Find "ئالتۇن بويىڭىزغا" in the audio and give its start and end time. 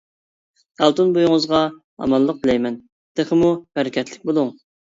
0.85-1.59